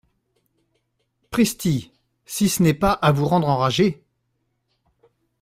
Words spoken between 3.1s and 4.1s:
vous rendre enragé!